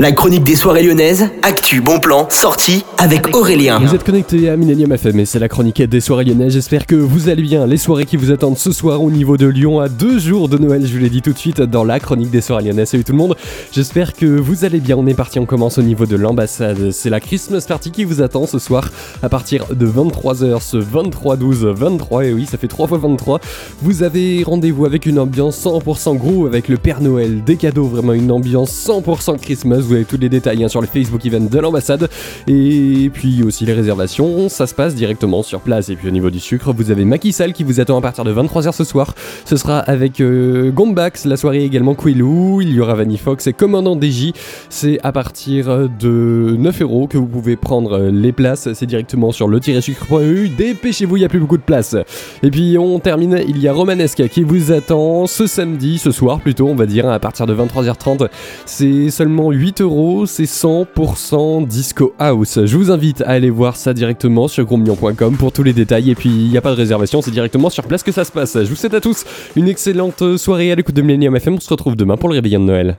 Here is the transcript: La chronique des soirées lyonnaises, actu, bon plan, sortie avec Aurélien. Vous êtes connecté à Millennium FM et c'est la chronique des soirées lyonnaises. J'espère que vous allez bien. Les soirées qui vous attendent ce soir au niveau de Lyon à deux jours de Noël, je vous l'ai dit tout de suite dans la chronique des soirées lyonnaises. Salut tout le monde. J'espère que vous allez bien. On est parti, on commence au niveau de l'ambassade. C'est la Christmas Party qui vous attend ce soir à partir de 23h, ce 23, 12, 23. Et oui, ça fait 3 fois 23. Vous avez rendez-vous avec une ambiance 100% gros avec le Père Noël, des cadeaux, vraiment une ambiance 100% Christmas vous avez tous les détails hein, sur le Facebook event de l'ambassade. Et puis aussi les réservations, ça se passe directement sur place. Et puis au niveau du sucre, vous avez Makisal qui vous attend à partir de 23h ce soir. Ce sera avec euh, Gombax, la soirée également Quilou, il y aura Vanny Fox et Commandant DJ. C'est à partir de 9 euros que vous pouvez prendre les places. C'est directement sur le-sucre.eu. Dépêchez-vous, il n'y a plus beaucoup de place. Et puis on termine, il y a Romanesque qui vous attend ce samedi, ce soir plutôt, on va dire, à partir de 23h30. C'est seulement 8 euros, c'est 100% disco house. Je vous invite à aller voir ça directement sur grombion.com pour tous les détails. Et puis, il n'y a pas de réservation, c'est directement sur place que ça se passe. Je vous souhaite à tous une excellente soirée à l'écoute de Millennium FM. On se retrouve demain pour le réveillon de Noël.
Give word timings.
La 0.00 0.12
chronique 0.12 0.44
des 0.44 0.56
soirées 0.56 0.82
lyonnaises, 0.82 1.28
actu, 1.42 1.82
bon 1.82 2.00
plan, 2.00 2.26
sortie 2.30 2.86
avec 2.96 3.36
Aurélien. 3.36 3.78
Vous 3.80 3.94
êtes 3.94 4.02
connecté 4.02 4.48
à 4.48 4.56
Millennium 4.56 4.90
FM 4.92 5.20
et 5.20 5.26
c'est 5.26 5.38
la 5.38 5.48
chronique 5.48 5.82
des 5.82 6.00
soirées 6.00 6.24
lyonnaises. 6.24 6.54
J'espère 6.54 6.86
que 6.86 6.94
vous 6.94 7.28
allez 7.28 7.42
bien. 7.42 7.66
Les 7.66 7.76
soirées 7.76 8.06
qui 8.06 8.16
vous 8.16 8.30
attendent 8.30 8.56
ce 8.56 8.72
soir 8.72 9.02
au 9.02 9.10
niveau 9.10 9.36
de 9.36 9.46
Lyon 9.46 9.78
à 9.78 9.90
deux 9.90 10.18
jours 10.18 10.48
de 10.48 10.56
Noël, 10.56 10.86
je 10.86 10.92
vous 10.94 11.00
l'ai 11.00 11.10
dit 11.10 11.20
tout 11.20 11.34
de 11.34 11.38
suite 11.38 11.60
dans 11.60 11.84
la 11.84 12.00
chronique 12.00 12.30
des 12.30 12.40
soirées 12.40 12.64
lyonnaises. 12.64 12.88
Salut 12.88 13.04
tout 13.04 13.12
le 13.12 13.18
monde. 13.18 13.36
J'espère 13.72 14.14
que 14.14 14.24
vous 14.24 14.64
allez 14.64 14.80
bien. 14.80 14.96
On 14.96 15.06
est 15.06 15.12
parti, 15.12 15.38
on 15.38 15.44
commence 15.44 15.76
au 15.76 15.82
niveau 15.82 16.06
de 16.06 16.16
l'ambassade. 16.16 16.92
C'est 16.92 17.10
la 17.10 17.20
Christmas 17.20 17.66
Party 17.68 17.90
qui 17.90 18.04
vous 18.04 18.22
attend 18.22 18.46
ce 18.46 18.58
soir 18.58 18.88
à 19.22 19.28
partir 19.28 19.66
de 19.70 19.86
23h, 19.86 20.62
ce 20.62 20.78
23, 20.78 21.36
12, 21.36 21.66
23. 21.76 22.24
Et 22.24 22.32
oui, 22.32 22.46
ça 22.46 22.56
fait 22.56 22.68
3 22.68 22.88
fois 22.88 22.96
23. 22.96 23.38
Vous 23.82 24.02
avez 24.02 24.44
rendez-vous 24.44 24.86
avec 24.86 25.04
une 25.04 25.18
ambiance 25.18 25.62
100% 25.62 26.16
gros 26.16 26.46
avec 26.46 26.68
le 26.68 26.78
Père 26.78 27.02
Noël, 27.02 27.44
des 27.44 27.56
cadeaux, 27.56 27.84
vraiment 27.84 28.14
une 28.14 28.32
ambiance 28.32 28.72
100% 28.88 29.38
Christmas 29.38 29.89
vous 29.90 29.96
avez 29.96 30.04
tous 30.04 30.18
les 30.18 30.28
détails 30.28 30.62
hein, 30.62 30.68
sur 30.68 30.80
le 30.80 30.86
Facebook 30.86 31.24
event 31.26 31.40
de 31.40 31.58
l'ambassade. 31.58 32.08
Et 32.46 33.10
puis 33.12 33.42
aussi 33.42 33.66
les 33.66 33.72
réservations, 33.72 34.48
ça 34.48 34.68
se 34.68 34.74
passe 34.74 34.94
directement 34.94 35.42
sur 35.42 35.60
place. 35.60 35.88
Et 35.88 35.96
puis 35.96 36.06
au 36.06 36.12
niveau 36.12 36.30
du 36.30 36.38
sucre, 36.38 36.72
vous 36.72 36.92
avez 36.92 37.04
Makisal 37.04 37.52
qui 37.52 37.64
vous 37.64 37.80
attend 37.80 37.98
à 37.98 38.00
partir 38.00 38.22
de 38.22 38.32
23h 38.32 38.72
ce 38.72 38.84
soir. 38.84 39.16
Ce 39.44 39.56
sera 39.56 39.80
avec 39.80 40.20
euh, 40.20 40.70
Gombax, 40.70 41.24
la 41.24 41.36
soirée 41.36 41.64
également 41.64 41.96
Quilou, 41.96 42.60
il 42.60 42.72
y 42.72 42.80
aura 42.80 42.94
Vanny 42.94 43.18
Fox 43.18 43.48
et 43.48 43.52
Commandant 43.52 44.00
DJ. 44.00 44.32
C'est 44.68 45.00
à 45.02 45.10
partir 45.10 45.88
de 45.88 46.54
9 46.56 46.82
euros 46.82 47.08
que 47.08 47.18
vous 47.18 47.26
pouvez 47.26 47.56
prendre 47.56 47.98
les 47.98 48.30
places. 48.30 48.72
C'est 48.74 48.86
directement 48.86 49.32
sur 49.32 49.48
le-sucre.eu. 49.48 50.50
Dépêchez-vous, 50.50 51.16
il 51.16 51.20
n'y 51.20 51.26
a 51.26 51.28
plus 51.28 51.40
beaucoup 51.40 51.58
de 51.58 51.62
place. 51.62 51.96
Et 52.44 52.50
puis 52.52 52.78
on 52.78 53.00
termine, 53.00 53.40
il 53.48 53.58
y 53.58 53.66
a 53.66 53.72
Romanesque 53.72 54.28
qui 54.28 54.44
vous 54.44 54.70
attend 54.70 55.26
ce 55.26 55.48
samedi, 55.48 55.98
ce 55.98 56.12
soir 56.12 56.38
plutôt, 56.38 56.68
on 56.68 56.76
va 56.76 56.86
dire, 56.86 57.08
à 57.08 57.18
partir 57.18 57.46
de 57.46 57.54
23h30. 57.56 58.28
C'est 58.66 59.10
seulement 59.10 59.50
8 59.80 59.84
euros, 59.84 60.26
c'est 60.26 60.44
100% 60.44 61.66
disco 61.66 62.12
house. 62.18 62.58
Je 62.66 62.76
vous 62.76 62.90
invite 62.90 63.22
à 63.22 63.30
aller 63.30 63.48
voir 63.48 63.76
ça 63.76 63.94
directement 63.94 64.46
sur 64.46 64.64
grombion.com 64.66 65.38
pour 65.38 65.52
tous 65.52 65.62
les 65.62 65.72
détails. 65.72 66.10
Et 66.10 66.14
puis, 66.14 66.28
il 66.28 66.50
n'y 66.50 66.58
a 66.58 66.60
pas 66.60 66.72
de 66.72 66.76
réservation, 66.76 67.22
c'est 67.22 67.30
directement 67.30 67.70
sur 67.70 67.84
place 67.84 68.02
que 68.02 68.12
ça 68.12 68.24
se 68.24 68.32
passe. 68.32 68.58
Je 68.62 68.68
vous 68.68 68.74
souhaite 68.74 68.92
à 68.92 69.00
tous 69.00 69.24
une 69.56 69.68
excellente 69.68 70.36
soirée 70.36 70.70
à 70.70 70.74
l'écoute 70.74 70.94
de 70.94 71.00
Millennium 71.00 71.34
FM. 71.34 71.54
On 71.54 71.60
se 71.60 71.70
retrouve 71.70 71.96
demain 71.96 72.18
pour 72.18 72.28
le 72.28 72.34
réveillon 72.34 72.60
de 72.60 72.66
Noël. 72.66 72.98